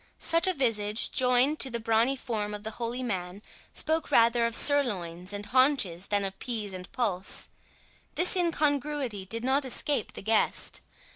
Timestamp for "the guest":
10.13-10.81